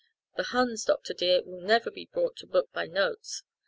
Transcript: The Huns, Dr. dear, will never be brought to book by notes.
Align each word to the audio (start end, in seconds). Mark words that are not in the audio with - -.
The 0.35 0.41
Huns, 0.49 0.83
Dr. 0.83 1.13
dear, 1.13 1.43
will 1.43 1.61
never 1.61 1.91
be 1.91 2.09
brought 2.11 2.35
to 2.37 2.47
book 2.47 2.71
by 2.73 2.87
notes. 2.87 3.43